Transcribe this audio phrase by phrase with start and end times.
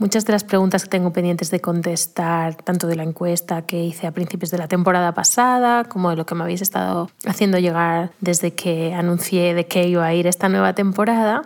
[0.00, 4.06] Muchas de las preguntas que tengo pendientes de contestar, tanto de la encuesta que hice
[4.06, 8.10] a principios de la temporada pasada, como de lo que me habéis estado haciendo llegar
[8.18, 11.42] desde que anuncié de que iba a ir esta nueva temporada,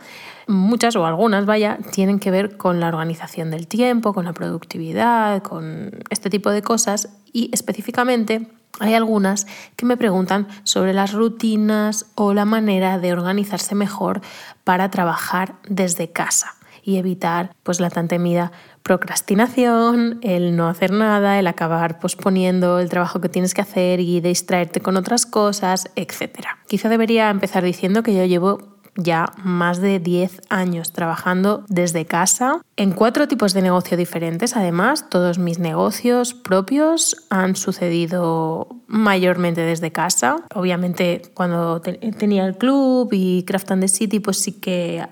[0.47, 5.43] muchas o algunas, vaya, tienen que ver con la organización del tiempo, con la productividad,
[5.43, 7.09] con este tipo de cosas.
[7.33, 8.47] Y específicamente
[8.79, 14.21] hay algunas que me preguntan sobre las rutinas o la manera de organizarse mejor
[14.63, 21.39] para trabajar desde casa y evitar pues la tan temida procrastinación, el no hacer nada,
[21.39, 26.47] el acabar posponiendo el trabajo que tienes que hacer y distraerte con otras cosas, etc.
[26.69, 32.61] Quizá debería empezar diciendo que yo llevo ya más de 10 años trabajando desde casa
[32.77, 34.57] en cuatro tipos de negocio diferentes.
[34.57, 40.37] Además, todos mis negocios propios han sucedido mayormente desde casa.
[40.55, 45.05] Obviamente, cuando tenía el club y Craft and the City, pues sí que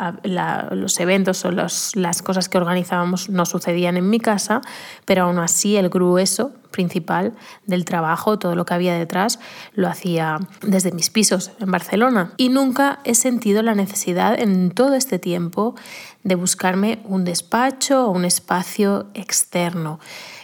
[0.70, 4.60] los eventos o las cosas que organizábamos no sucedían en mi casa,
[5.04, 7.34] pero aún así el grueso principal
[7.66, 9.40] del trabajo, todo lo que había detrás,
[9.74, 12.34] lo hacía desde mis pisos en Barcelona.
[12.36, 15.74] Y nunca he sentido la necesidad en todo este tiempo
[16.22, 19.98] de buscarme un despacho o un espacio externo.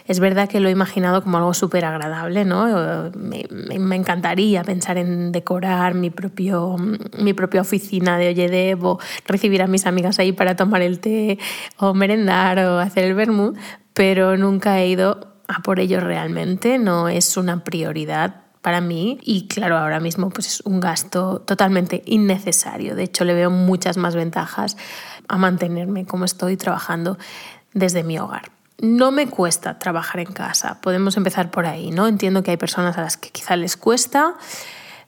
[0.09, 3.11] Es verdad que lo he imaginado como algo súper agradable, ¿no?
[3.15, 6.77] Me, me, encantaría pensar en decorar mi, propio,
[7.19, 11.37] mi propia oficina de Oyedev o recibir a mis amigas ahí para tomar el té
[11.77, 13.55] o merendar o hacer el vermut,
[13.93, 19.47] pero nunca he ido a por ello realmente, no es una prioridad para mí y
[19.47, 22.95] claro, ahora mismo pues es un gasto totalmente innecesario.
[22.95, 24.75] De hecho, le veo muchas más ventajas
[25.27, 27.19] a mantenerme como estoy trabajando
[27.75, 28.58] desde mi hogar.
[28.81, 32.07] No me cuesta trabajar en casa, podemos empezar por ahí, ¿no?
[32.07, 34.35] Entiendo que hay personas a las que quizá les cuesta.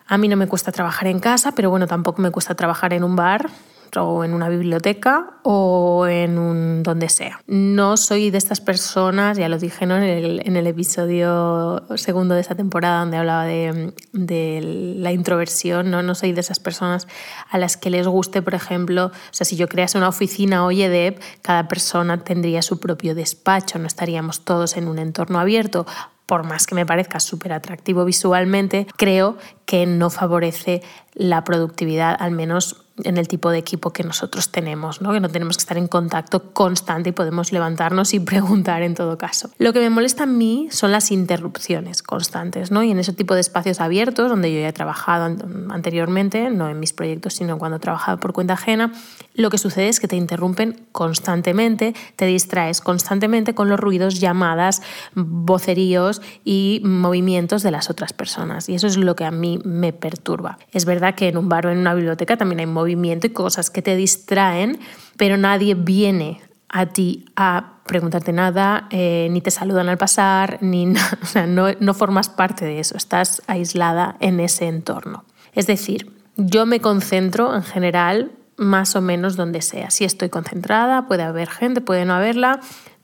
[0.07, 3.03] A mí no me cuesta trabajar en casa, pero bueno, tampoco me cuesta trabajar en
[3.03, 3.49] un bar
[3.97, 7.41] o en una biblioteca o en un donde sea.
[7.47, 13.01] No soy de estas personas, ya lo dije en, el, episodio segundo de esta temporada
[13.01, 16.01] donde hablaba de, de, la introversión, ¿no?
[16.01, 17.07] no soy de esas personas
[17.49, 20.71] a las que les guste, por ejemplo, o sea, si yo crease una oficina o
[20.71, 25.85] EDEP, cada persona tendría su propio despacho, no estaríamos todos en un entorno abierto
[26.31, 30.81] por más que me parezca súper atractivo visualmente, creo que no favorece
[31.13, 35.13] la productividad, al menos en el tipo de equipo que nosotros tenemos, ¿no?
[35.13, 39.17] que no tenemos que estar en contacto constante y podemos levantarnos y preguntar en todo
[39.17, 39.49] caso.
[39.57, 42.83] Lo que me molesta a mí son las interrupciones constantes ¿no?
[42.83, 45.37] y en ese tipo de espacios abiertos donde yo ya he trabajado
[45.69, 48.91] anteriormente, no en mis proyectos, sino cuando he trabajado por cuenta ajena,
[49.33, 54.81] lo que sucede es que te interrumpen constantemente, te distraes constantemente con los ruidos, llamadas,
[55.15, 59.93] voceríos y movimientos de las otras personas y eso es lo que a mí me
[59.93, 60.57] perturba.
[60.71, 63.69] Es verdad que en un bar o en una biblioteca también hay movimiento y cosas
[63.69, 64.79] que te distraen,
[65.17, 70.87] pero nadie viene a ti a preguntarte nada, eh, ni te saludan al pasar, ni
[71.21, 75.25] o sea, no, no formas parte de eso, estás aislada en ese entorno.
[75.53, 79.89] Es decir, yo me concentro en general más o menos donde sea.
[79.89, 82.61] Si estoy concentrada, puede haber gente, puede no haberla,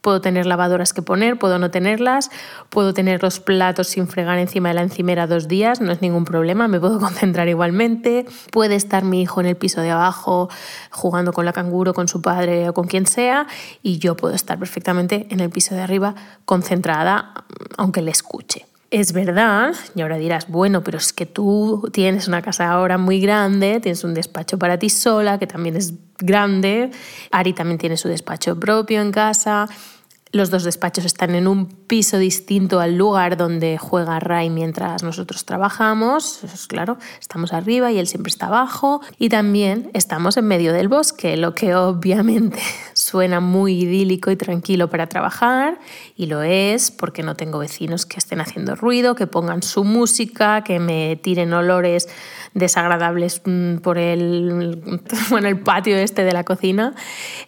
[0.08, 2.30] Puedo tener lavadoras que poner, puedo no tenerlas,
[2.70, 6.24] puedo tener los platos sin fregar encima de la encimera dos días, no es ningún
[6.24, 8.24] problema, me puedo concentrar igualmente.
[8.50, 10.48] Puede estar mi hijo en el piso de abajo
[10.90, 13.48] jugando con la canguro, con su padre o con quien sea,
[13.82, 16.14] y yo puedo estar perfectamente en el piso de arriba
[16.46, 17.44] concentrada,
[17.76, 18.64] aunque le escuche.
[18.90, 23.20] Es verdad, y ahora dirás, bueno, pero es que tú tienes una casa ahora muy
[23.20, 26.90] grande, tienes un despacho para ti sola, que también es grande,
[27.30, 29.68] Ari también tiene su despacho propio en casa,
[30.32, 35.44] los dos despachos están en un piso distinto al lugar donde juega Ray mientras nosotros
[35.44, 36.44] trabajamos.
[36.44, 39.00] Es claro, estamos arriba y él siempre está abajo.
[39.18, 42.60] Y también estamos en medio del bosque, lo que obviamente
[42.92, 45.78] suena muy idílico y tranquilo para trabajar.
[46.16, 50.62] Y lo es porque no tengo vecinos que estén haciendo ruido, que pongan su música,
[50.62, 52.08] que me tiren olores
[52.54, 54.82] desagradables mm, por el,
[55.30, 56.94] bueno, el patio este de la cocina.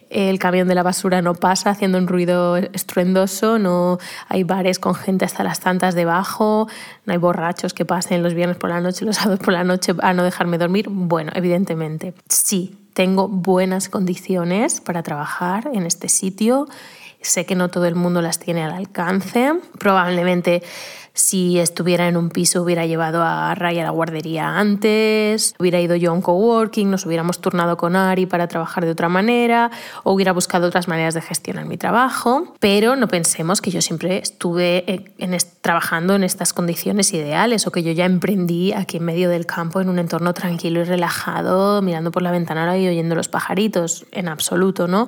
[0.09, 4.93] El camión de la basura no pasa haciendo un ruido estruendoso, no hay bares con
[4.95, 6.67] gente hasta las tantas debajo,
[7.05, 9.93] no hay borrachos que pasen los viernes por la noche, los sábados por la noche
[10.01, 10.87] a no dejarme dormir.
[10.89, 16.67] Bueno, evidentemente, sí, tengo buenas condiciones para trabajar en este sitio.
[17.21, 19.53] Sé que no todo el mundo las tiene al alcance.
[19.77, 20.63] Probablemente
[21.21, 25.95] si estuviera en un piso hubiera llevado a Ray a la guardería antes, hubiera ido
[25.95, 29.69] yo a un coworking, nos hubiéramos turnado con Ari para trabajar de otra manera,
[30.03, 34.17] o hubiera buscado otras maneras de gestionar mi trabajo, pero no pensemos que yo siempre
[34.17, 34.83] estuve
[35.19, 39.45] en, trabajando en estas condiciones ideales o que yo ya emprendí aquí en medio del
[39.45, 44.05] campo en un entorno tranquilo y relajado, mirando por la ventana ahí oyendo los pajaritos,
[44.11, 45.07] en absoluto, ¿no?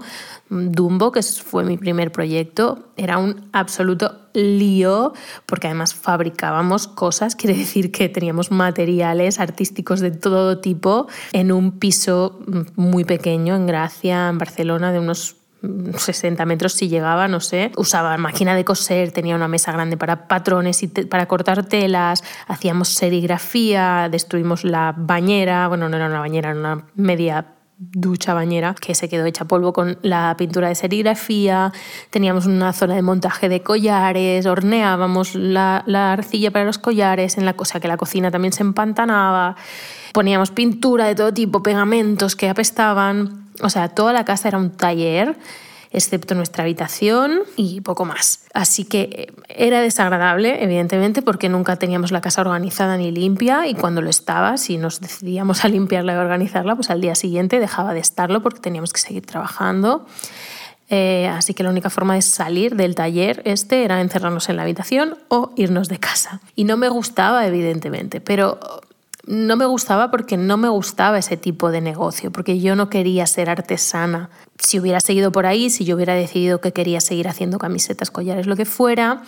[0.54, 5.14] Dumbo, que fue mi primer proyecto, era un absoluto lío,
[5.46, 11.80] porque además fabricábamos cosas, quiere decir que teníamos materiales artísticos de todo tipo en un
[11.80, 12.40] piso
[12.76, 15.38] muy pequeño en Gracia, en Barcelona, de unos
[15.96, 17.72] 60 metros si llegaba, no sé.
[17.78, 22.90] Usaba máquina de coser, tenía una mesa grande para patrones y para cortar telas, hacíamos
[22.90, 27.46] serigrafía, destruimos la bañera, bueno, no era una bañera, era una media
[27.92, 31.72] ducha bañera que se quedó hecha polvo con la pintura de serigrafía,
[32.10, 37.46] teníamos una zona de montaje de collares, horneábamos la, la arcilla para los collares, en
[37.46, 39.56] la cosa que la cocina también se empantanaba,
[40.14, 44.72] poníamos pintura de todo tipo, pegamentos que apestaban, o sea, toda la casa era un
[44.72, 45.38] taller
[45.94, 48.42] excepto nuestra habitación y poco más.
[48.54, 53.76] Así que eh, era desagradable, evidentemente, porque nunca teníamos la casa organizada ni limpia y
[53.76, 57.94] cuando lo estaba, si nos decidíamos a limpiarla y organizarla, pues al día siguiente dejaba
[57.94, 60.06] de estarlo porque teníamos que seguir trabajando.
[60.90, 64.64] Eh, así que la única forma de salir del taller este era encerrarnos en la
[64.64, 66.42] habitación o irnos de casa.
[66.56, 68.60] Y no me gustaba, evidentemente, pero
[69.26, 73.26] no me gustaba porque no me gustaba ese tipo de negocio, porque yo no quería
[73.26, 74.30] ser artesana.
[74.60, 78.48] Si hubiera seguido por ahí, si yo hubiera decidido que quería seguir haciendo camisetas, collares,
[78.48, 79.22] lo que fuera,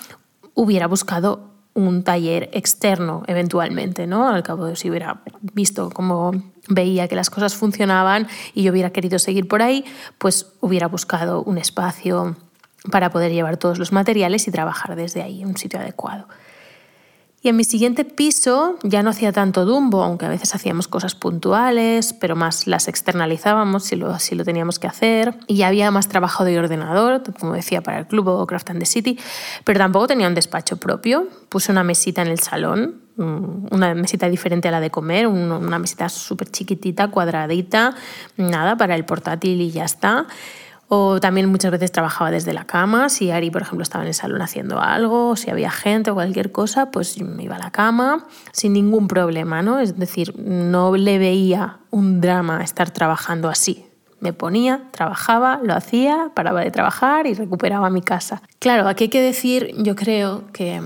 [0.53, 4.29] hubiera buscado un taller externo eventualmente, ¿no?
[4.29, 6.31] Al cabo de si hubiera visto cómo
[6.69, 9.85] veía que las cosas funcionaban y yo hubiera querido seguir por ahí,
[10.17, 12.37] pues hubiera buscado un espacio
[12.91, 16.27] para poder llevar todos los materiales y trabajar desde ahí, un sitio adecuado.
[17.45, 21.13] Y en mi siguiente piso ya no hacía tanto Dumbo, aunque a veces hacíamos cosas
[21.13, 25.37] puntuales, pero más las externalizábamos si lo, si lo teníamos que hacer.
[25.45, 28.79] Y ya había más trabajo de ordenador, como decía, para el club o Craft and
[28.79, 29.19] the City,
[29.63, 31.27] pero tampoco tenía un despacho propio.
[31.49, 35.77] Puse una mesita en el salón, mm, una mesita diferente a la de comer, una
[35.77, 37.93] mesita súper chiquitita, cuadradita,
[38.37, 40.25] nada, para el portátil y ya está.
[40.87, 44.13] O también muchas veces trabajaba desde la cama, si Ari, por ejemplo, estaba en el
[44.13, 47.71] salón haciendo algo, o si había gente o cualquier cosa, pues me iba a la
[47.71, 49.79] cama sin ningún problema, ¿no?
[49.79, 53.85] Es decir, no le veía un drama estar trabajando así.
[54.19, 58.41] Me ponía, trabajaba, lo hacía, paraba de trabajar y recuperaba mi casa.
[58.59, 60.81] Claro, aquí hay que decir, yo creo que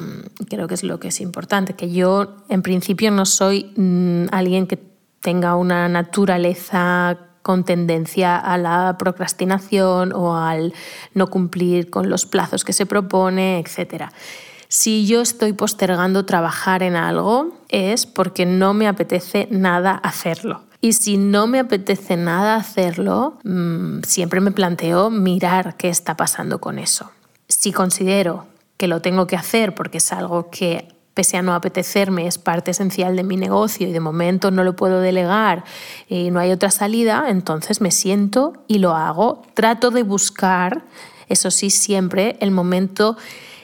[0.50, 4.66] creo que es lo que es importante, que yo en principio no soy mm, alguien
[4.66, 4.80] que
[5.22, 10.74] tenga una naturaleza con tendencia a la procrastinación o al
[11.14, 14.06] no cumplir con los plazos que se propone, etc.
[14.68, 20.62] Si yo estoy postergando trabajar en algo es porque no me apetece nada hacerlo.
[20.82, 26.60] Y si no me apetece nada hacerlo, mm, siempre me planteo mirar qué está pasando
[26.60, 27.12] con eso.
[27.48, 28.46] Si considero
[28.78, 30.88] que lo tengo que hacer porque es algo que
[31.20, 34.78] pese a no apetecerme, es parte esencial de mi negocio y de momento no lo
[34.78, 35.66] puedo delegar
[36.08, 39.42] y no hay otra salida, entonces me siento y lo hago.
[39.54, 40.86] Trato de buscar,
[41.28, 43.18] eso sí, siempre el momento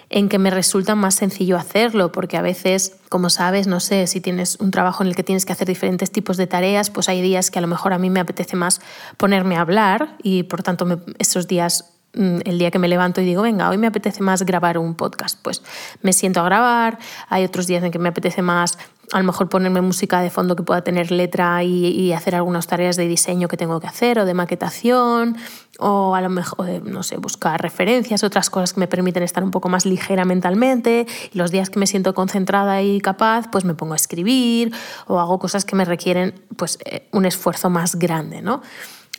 [0.09, 4.19] en que me resulta más sencillo hacerlo, porque a veces, como sabes, no sé, si
[4.19, 7.21] tienes un trabajo en el que tienes que hacer diferentes tipos de tareas, pues hay
[7.21, 8.81] días que a lo mejor a mí me apetece más
[9.15, 10.85] ponerme a hablar y por tanto
[11.19, 14.77] esos días el día que me levanto y digo, venga, hoy me apetece más grabar
[14.77, 15.61] un podcast, pues
[16.01, 16.97] me siento a grabar,
[17.29, 18.77] hay otros días en que me apetece más
[19.11, 22.95] a lo mejor ponerme música de fondo que pueda tener letra y, hacer algunas tareas
[22.95, 25.37] de diseño que tengo que hacer o de maquetación
[25.79, 29.43] o a lo mejor, eh, no sé, buscar referencias, otras cosas que me permiten estar
[29.43, 33.65] un poco más ligera mentalmente y los días que me siento concentrada y capaz, pues
[33.65, 34.73] me pongo a escribir
[35.07, 38.61] o hago cosas que me requieren pues eh, un esfuerzo más grande, ¿no?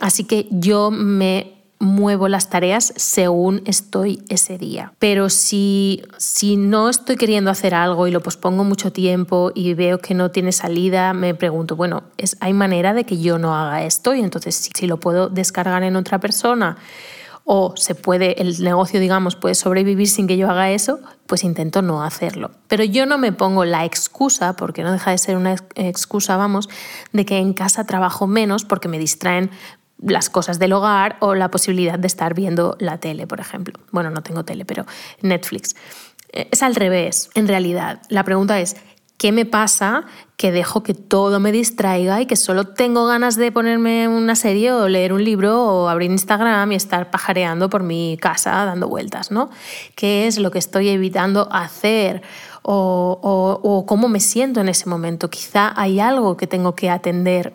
[0.01, 4.93] Así que yo me muevo las tareas según estoy ese día.
[4.99, 9.99] Pero si, si no estoy queriendo hacer algo y lo pospongo mucho tiempo y veo
[9.99, 13.85] que no tiene salida, me pregunto, bueno, ¿es, ¿hay manera de que yo no haga
[13.85, 14.15] esto?
[14.15, 16.79] Y entonces si, si lo puedo descargar en otra persona
[17.49, 21.81] o se puede, el negocio, digamos, puede sobrevivir sin que yo haga eso, pues intento
[21.81, 22.51] no hacerlo.
[22.67, 26.69] Pero yo no me pongo la excusa, porque no deja de ser una excusa, vamos,
[27.13, 29.53] de que en casa trabajo menos porque me distraen
[29.99, 33.79] las cosas del hogar o la posibilidad de estar viendo la tele, por ejemplo.
[33.93, 34.85] Bueno, no tengo tele, pero
[35.23, 35.75] Netflix.
[36.33, 38.03] Eh, es al revés, en realidad.
[38.09, 38.77] La pregunta es,
[39.17, 40.05] ¿qué me pasa
[40.37, 44.73] que dejo que todo me distraiga y que solo tengo ganas de ponerme una serie
[44.73, 49.31] o leer un libro o abrir Instagram y estar pajareando por mi casa dando vueltas,
[49.31, 49.49] ¿no?
[49.95, 52.23] ¿Qué es lo que estoy evitando hacer?
[52.69, 55.31] O, o, o cómo me siento en ese momento.
[55.31, 57.55] Quizá hay algo que tengo que atender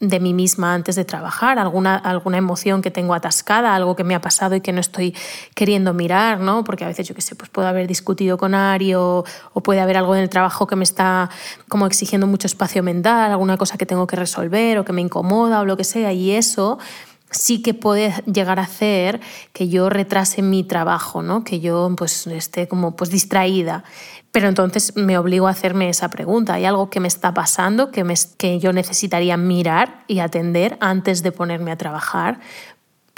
[0.00, 4.14] de mí misma antes de trabajar, alguna, alguna emoción que tengo atascada, algo que me
[4.14, 5.14] ha pasado y que no estoy
[5.54, 6.64] queriendo mirar, ¿no?
[6.64, 9.80] Porque a veces, yo qué sé, pues puedo haber discutido con Ari o, o, puede
[9.80, 11.30] haber algo en el trabajo que me está
[11.68, 15.60] como exigiendo mucho espacio mental, alguna cosa que tengo que resolver o que me incomoda
[15.60, 16.78] o lo que sea, y eso
[17.30, 19.20] sí que puede llegar a hacer
[19.52, 21.44] que yo retrase mi trabajo, ¿no?
[21.44, 23.84] que yo pues, esté como pues, distraída.
[24.30, 26.54] Pero entonces me obligo a hacerme esa pregunta.
[26.54, 31.22] ¿Hay algo que me está pasando que, me, que yo necesitaría mirar y atender antes
[31.22, 32.40] de ponerme a trabajar?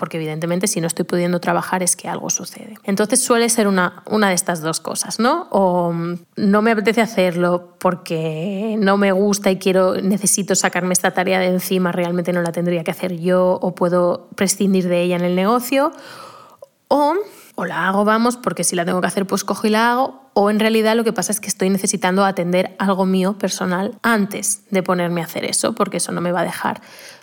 [0.00, 2.78] Porque evidentemente si no estoy pudiendo trabajar es que algo sucede.
[2.84, 5.46] Entonces suele ser una, una de estas dos cosas, ¿no?
[5.50, 11.10] O mm, no me apetece hacerlo porque no me gusta y quiero, necesito sacarme esta
[11.10, 15.16] tarea de encima, realmente no la tendría que hacer yo o puedo prescindir de ella
[15.16, 15.92] en el negocio.
[16.88, 17.12] O,
[17.56, 20.30] o la hago, vamos, porque si la tengo que hacer, pues cojo y la hago.
[20.32, 24.62] O en realidad lo que pasa es que estoy necesitando atender algo mío personal antes
[24.70, 26.80] de ponerme a hacer eso, porque eso no me va a dejar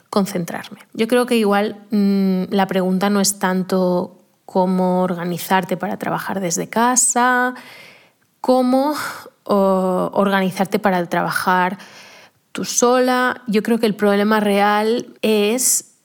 [0.09, 0.79] concentrarme.
[0.93, 6.69] Yo creo que igual mm, la pregunta no es tanto cómo organizarte para trabajar desde
[6.69, 7.53] casa,
[8.41, 8.95] cómo
[9.43, 11.77] organizarte para trabajar
[12.51, 13.43] tú sola.
[13.47, 15.95] Yo creo que el problema real es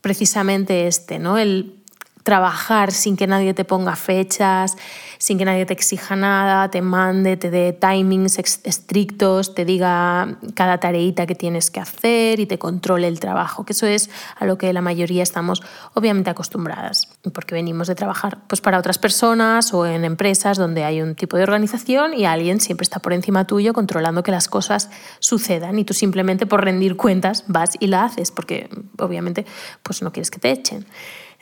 [0.00, 1.38] precisamente este, ¿no?
[1.38, 1.79] El
[2.22, 4.76] trabajar sin que nadie te ponga fechas,
[5.18, 10.78] sin que nadie te exija nada, te mande, te dé timings estrictos, te diga cada
[10.78, 14.58] tareita que tienes que hacer y te controle el trabajo, que eso es a lo
[14.58, 15.62] que la mayoría estamos
[15.94, 21.02] obviamente acostumbradas, porque venimos de trabajar pues para otras personas o en empresas donde hay
[21.02, 24.90] un tipo de organización y alguien siempre está por encima tuyo controlando que las cosas
[25.18, 29.46] sucedan y tú simplemente por rendir cuentas vas y la haces, porque obviamente
[29.82, 30.86] pues no quieres que te echen.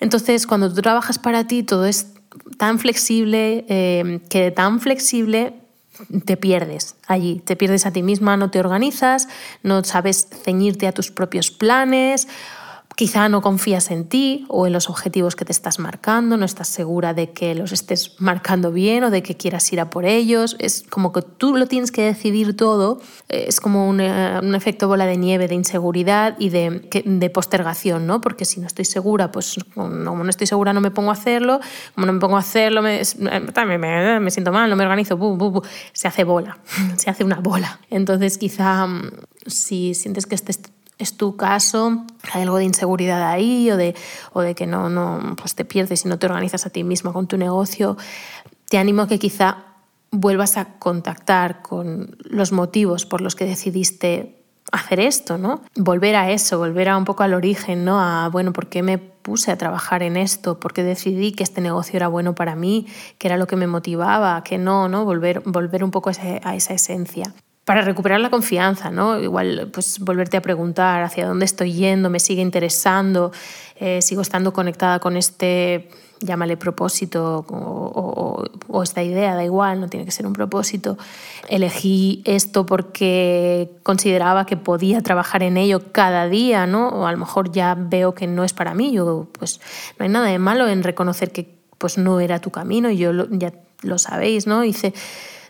[0.00, 2.08] Entonces, cuando tú trabajas para ti, todo es
[2.56, 5.54] tan flexible, eh, que tan flexible
[6.24, 9.28] te pierdes allí, te pierdes a ti misma, no te organizas,
[9.62, 12.28] no sabes ceñirte a tus propios planes
[12.98, 16.66] Quizá no confías en ti o en los objetivos que te estás marcando, no estás
[16.66, 20.56] segura de que los estés marcando bien o de que quieras ir a por ellos.
[20.58, 23.00] Es como que tú lo tienes que decidir todo.
[23.28, 28.20] Es como un, eh, efecto bola de nieve de inseguridad y de, de, postergación, ¿no?
[28.20, 31.60] Porque si no estoy segura, pues como no estoy segura no me pongo a hacerlo,
[31.94, 35.16] como no me pongo a hacerlo me, me, me siento mal, no me organizo,
[35.92, 36.58] se hace bola,
[36.96, 37.78] se hace una bola.
[37.90, 39.12] Entonces quizá mm,
[39.46, 40.58] si sientes que estés
[40.98, 43.94] es tu caso, hay algo de inseguridad ahí o de,
[44.32, 47.12] o de que no, no pues te pierdes y no te organizas a ti mismo
[47.12, 47.96] con tu negocio,
[48.68, 49.64] te animo a que quizá
[50.10, 54.34] vuelvas a contactar con los motivos por los que decidiste
[54.72, 55.62] hacer esto, ¿no?
[55.76, 58.00] Volver a eso, volver a un poco al origen, ¿no?
[58.00, 60.60] A, bueno, ¿por qué me puse a trabajar en esto?
[60.60, 62.86] ¿Por qué decidí que este negocio era bueno para mí?
[63.18, 64.42] ¿Qué era lo que me motivaba?
[64.44, 65.04] ¿Qué no, no?
[65.04, 67.32] Volver, volver un poco a esa esencia
[67.68, 69.20] para recuperar la confianza, ¿no?
[69.20, 73.30] Igual, pues volverte a preguntar hacia dónde estoy yendo, me sigue interesando,
[73.76, 80.06] eh, sigo estando conectada con este, llámale propósito o, esta idea, da igual, no tiene
[80.06, 80.96] que ser un propósito.
[81.50, 86.88] Elegí esto porque consideraba que podía trabajar en ello cada día, ¿no?
[86.88, 89.60] O a lo mejor ya veo que no es para mí, yo, pues
[89.98, 93.12] no hay nada de malo en reconocer que pues no era tu camino y yo
[93.28, 94.64] ya lo sabéis, ¿no?
[94.64, 94.94] Hice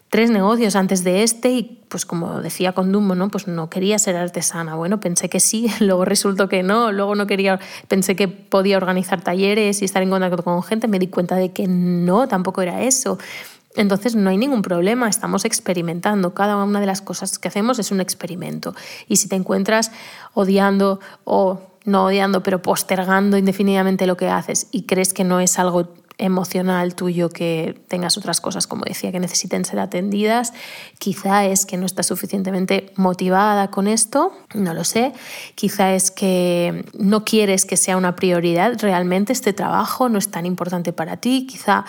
[0.09, 3.29] tres negocios antes de este y pues como decía con Dumbo, ¿no?
[3.29, 4.75] Pues no quería ser artesana.
[4.75, 9.23] Bueno, pensé que sí, luego resultó que no, luego no quería, pensé que podía organizar
[9.23, 12.83] talleres y estar en contacto con gente, me di cuenta de que no, tampoco era
[12.83, 13.19] eso.
[13.77, 16.35] Entonces no hay ningún problema, estamos experimentando.
[16.35, 18.75] Cada una de las cosas que hacemos es un experimento.
[19.07, 19.93] Y si te encuentras
[20.35, 25.59] odiando o no odiando, pero postergando indefinidamente lo que haces y crees que no es
[25.59, 30.53] algo emocional tuyo que tengas otras cosas, como decía, que necesiten ser atendidas.
[30.99, 35.13] Quizá es que no estás suficientemente motivada con esto, no lo sé.
[35.55, 40.45] Quizá es que no quieres que sea una prioridad realmente este trabajo, no es tan
[40.45, 41.47] importante para ti.
[41.47, 41.85] Quizá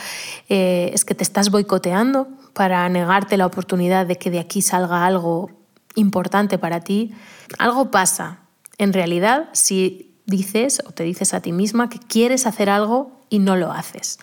[0.48, 5.06] eh, es que te estás boicoteando para negarte la oportunidad de que de aquí salga
[5.06, 5.50] algo
[5.96, 7.14] importante para ti.
[7.58, 8.42] Algo pasa.
[8.78, 13.40] En realidad, si dices o te dices a ti misma que quieres hacer algo y
[13.40, 14.20] no lo haces.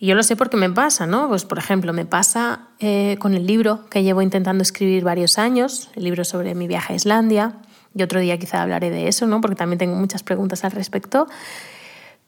[0.00, 1.28] Yo lo sé porque me pasa, ¿no?
[1.28, 5.90] Pues por ejemplo, me pasa eh, con el libro que llevo intentando escribir varios años,
[5.94, 7.56] el libro sobre mi viaje a Islandia.
[7.94, 9.40] Y otro día quizá hablaré de eso, ¿no?
[9.40, 11.26] Porque también tengo muchas preguntas al respecto.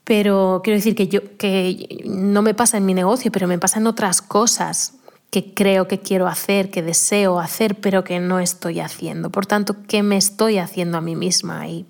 [0.05, 3.79] Pero quiero decir que, yo, que no me pasa en mi negocio, pero me pasa
[3.79, 4.95] en otras cosas
[5.31, 9.29] que creo que quiero hacer, que deseo hacer, pero que no estoy haciendo.
[9.29, 11.85] Por tanto, ¿qué me estoy haciendo a mí misma ahí?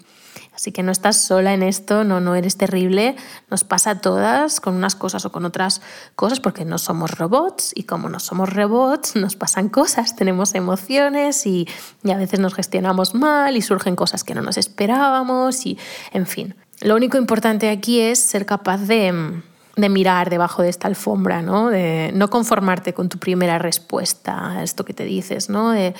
[0.59, 3.15] Así que no estás sola en esto, no, no eres terrible,
[3.49, 5.83] nos pasa a todas con unas cosas o con otras
[6.17, 11.47] cosas porque no somos robots y como no somos robots nos pasan cosas, tenemos emociones
[11.47, 11.69] y,
[12.03, 15.79] y a veces nos gestionamos mal y surgen cosas que no nos esperábamos y
[16.13, 16.57] en fin.
[16.81, 19.41] Lo único importante aquí es ser capaz de
[19.79, 21.71] de mirar debajo de esta alfombra, ¿no?
[21.71, 25.71] de no conformarte con tu primera respuesta a esto que te dices, ¿no?
[25.71, 25.95] de,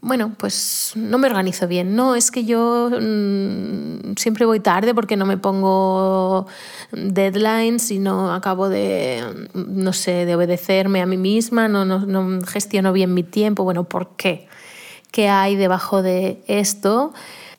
[0.00, 5.16] bueno, pues no me organizo bien, no, es que yo mm, siempre voy tarde porque
[5.16, 6.48] no me pongo
[6.90, 12.44] deadlines y no acabo de, no sé, de obedecerme a mí misma, no, no, no
[12.44, 14.48] gestiono bien mi tiempo, bueno, ¿por qué?
[15.12, 17.12] ¿Qué hay debajo de esto?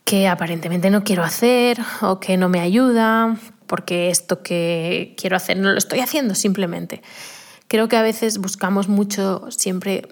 [0.04, 5.58] que aparentemente no quiero hacer o que no me ayuda, porque esto que quiero hacer
[5.58, 7.02] no lo estoy haciendo simplemente.
[7.68, 10.08] Creo que a veces buscamos mucho siempre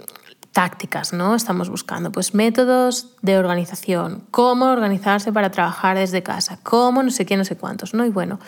[0.54, 1.36] tácticas, ¿no?
[1.36, 7.26] Estamos buscando pues métodos de organización, cómo organizarse para trabajar desde casa, cómo no sé
[7.26, 8.06] qué, no sé cuántos, ¿no?
[8.06, 8.40] Y bueno,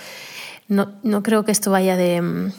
[0.67, 2.51] no, no creo que esto vaya de,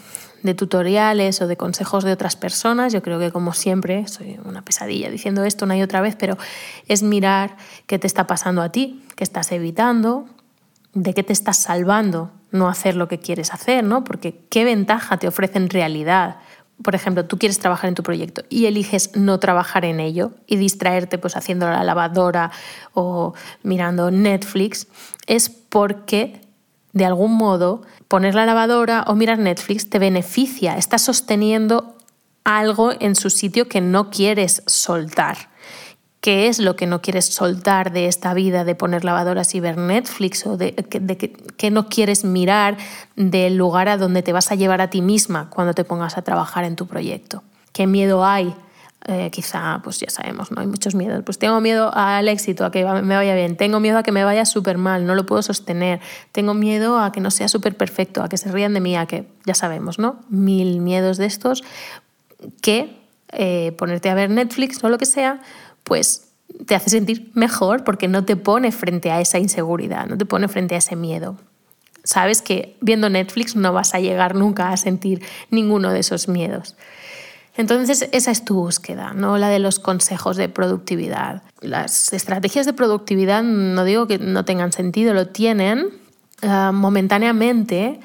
[0.43, 2.93] de tutoriales o de consejos de otras personas.
[2.93, 6.37] Yo creo que como siempre, soy una pesadilla diciendo esto una y otra vez, pero
[6.89, 10.27] es mirar qué te está pasando a ti, qué estás evitando,
[10.97, 14.03] de qué te estás salvando no hacer lo que quieres hacer, ¿no?
[14.03, 16.37] Porque qué ventaja te ofrece en realidad.
[16.83, 20.57] Por ejemplo, tú quieres trabajar en tu proyecto y eliges no trabajar en ello y
[20.57, 22.51] distraerte pues haciendo la lavadora
[22.95, 24.87] o mirando Netflix,
[25.27, 26.41] es porque
[26.95, 31.99] de algún modo poner la lavadora o mirar Netflix te beneficia, estás sosteniendo
[32.45, 35.51] algo en su sitio que no quieres soltar
[36.27, 39.79] qué es lo que no quieres soltar de esta vida de poner lavadoras y ver
[39.79, 42.79] Netflix o de, qué no quieres mirar
[43.15, 46.23] del lugar a donde te vas a llevar a ti misma cuando te pongas a
[46.23, 47.45] trabajar en tu proyecto.
[47.73, 48.53] ¿Qué miedo hay?
[49.07, 50.63] Eh, quizá, pues ya sabemos, ¿no?
[50.63, 51.23] Hay muchos miedos.
[51.25, 53.57] Pues tengo miedo al éxito, a que me vaya bien.
[53.57, 56.01] Tengo miedo a que me vaya súper mal, no lo puedo sostener.
[56.33, 59.07] Tengo miedo a que no sea súper perfecto, a que se rían de mí, a
[59.07, 60.19] que, ya sabemos, ¿no?
[60.29, 61.63] Mil miedos de estos
[62.63, 65.41] que eh, ponerte a ver Netflix o lo que sea,
[65.87, 66.33] pues
[66.67, 70.49] te hace sentir mejor porque no te pone frente a esa inseguridad, no te pone
[70.49, 71.39] frente a ese miedo.
[72.03, 76.77] Sabes que viendo Netflix no vas a llegar nunca a sentir ninguno de esos miedos.
[77.57, 81.43] Entonces, esa es tu búsqueda, no la de los consejos de productividad.
[81.61, 85.89] Las estrategias de productividad no digo que no tengan sentido, lo tienen
[86.43, 88.01] eh, momentáneamente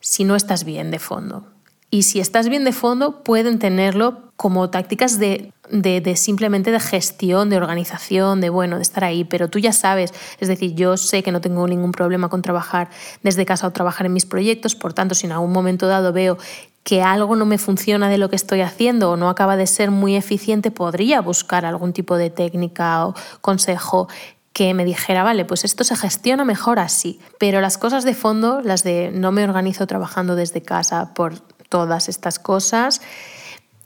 [0.00, 1.55] si no estás bien de fondo.
[1.90, 7.48] Y si estás bien de fondo, pueden tenerlo como tácticas de, de, simplemente de gestión,
[7.48, 11.22] de organización, de bueno, de estar ahí, pero tú ya sabes, es decir, yo sé
[11.22, 12.90] que no tengo ningún problema con trabajar
[13.22, 16.38] desde casa o trabajar en mis proyectos, por tanto, si en algún momento dado veo
[16.82, 19.90] que algo no me funciona de lo que estoy haciendo o no acaba de ser
[19.90, 24.08] muy eficiente, podría buscar algún tipo de técnica o consejo
[24.52, 27.20] que me dijera, vale, pues esto se gestiona mejor así.
[27.38, 31.34] Pero las cosas de fondo, las de no me organizo trabajando desde casa por
[31.68, 33.00] todas estas cosas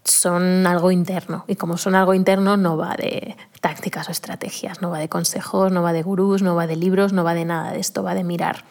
[0.05, 1.45] son algo interno.
[1.47, 5.73] Y como son algo interno no va de tácticas o estrategias, no va de consejos,
[5.73, 8.15] no va de gurús, no va de libros, no va de nada de esto, va
[8.15, 8.65] de mirar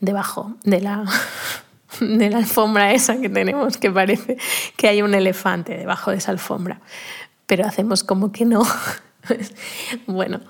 [0.00, 1.04] debajo de la,
[2.00, 4.38] de la alfombra esa que tenemos que parece
[4.76, 6.80] que hay un elefante debajo de esa alfombra,
[7.46, 8.62] pero hacemos como que no.
[10.06, 10.40] bueno,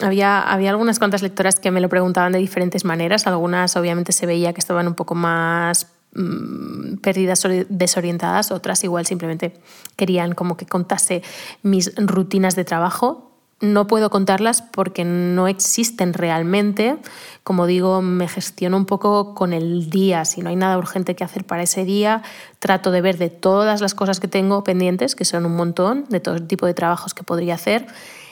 [0.00, 4.26] había, había algunas cuantas lectoras que me lo preguntaban de diferentes maneras, algunas obviamente se
[4.26, 5.88] veía que estaban un poco más
[6.18, 9.54] Mm, perdidas desorientadas, otras igual simplemente
[9.94, 11.22] querían como que contase
[11.62, 13.30] mis rutinas de trabajo.
[13.60, 16.96] No puedo contarlas porque no existen realmente.
[17.44, 20.24] Como digo, me gestiono un poco con el día.
[20.24, 22.22] Si no hay nada urgente que hacer para ese día,
[22.58, 26.18] trato de ver de todas las cosas que tengo pendientes, que son un montón, de
[26.18, 27.86] todo tipo de trabajos que podría hacer,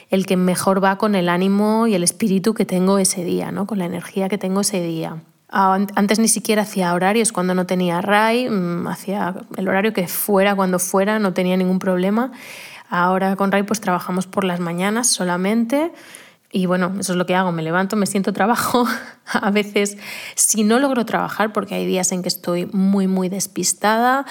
[0.09, 3.65] el que mejor va con el ánimo y el espíritu que tengo ese día, ¿no?
[3.65, 5.21] con la energía que tengo ese día.
[5.49, 10.55] Antes ni siquiera hacía horarios cuando no tenía RAI, mm, hacía el horario que fuera
[10.55, 12.31] cuando fuera, no tenía ningún problema.
[12.89, 15.93] Ahora con RAI pues trabajamos por las mañanas solamente
[16.51, 18.85] y bueno, eso es lo que hago, me levanto, me siento trabajo.
[19.25, 19.97] A veces
[20.35, 24.25] si no logro trabajar, porque hay días en que estoy muy, muy despistada,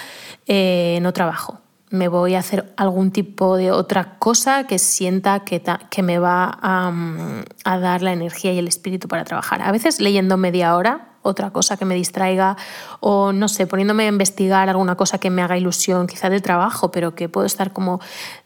[0.45, 5.63] eh, no trabajo me voy a hacer algún tipo de otra cosa que sienta que,
[5.89, 6.91] que me va a,
[7.63, 9.61] a, dar la energía y el espíritu para trabajar.
[9.61, 12.57] A veces leyendo media hora otra cosa que me distraiga
[12.99, 16.91] o no sé, poniéndome a investigar alguna cosa que me haga ilusión, quizá de trabajo,
[16.91, 17.99] pero que puedo estar como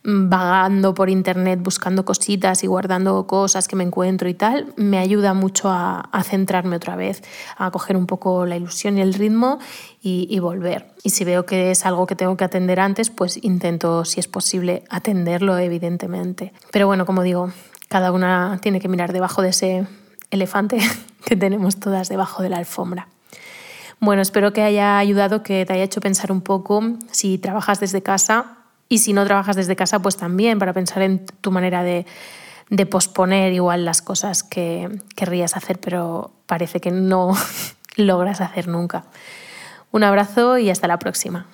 [0.04, 4.98] mm, vagando por internet buscando cositas y guardando cosas que me encuentro y tal, me
[4.98, 7.24] ayuda mucho a, centrarme otra vez,
[7.58, 9.60] a coger un poco la ilusión y el ritmo
[10.02, 10.94] y, y, volver.
[11.04, 14.28] Y si veo que es algo que tengo que atender antes, pues intento, si es
[14.28, 16.54] posible, atenderlo, evidentemente.
[16.72, 17.52] Pero bueno, como digo,
[17.90, 19.88] cada una tiene que mirar debajo de ese
[20.32, 20.80] elefante
[21.26, 23.08] que tenemos todas debajo de la alfombra.
[24.00, 28.02] Bueno, espero que haya ayudado, que te haya hecho pensar un poco si trabajas desde
[28.02, 28.58] casa
[28.90, 32.08] y si no trabajas desde casa, pues también para pensar en tu manera de,
[32.72, 37.38] de posponer igual las cosas que querrías hacer, pero parece que no
[37.96, 39.06] logras hacer nunca.
[39.92, 41.46] Un abrazo y hasta la próxima.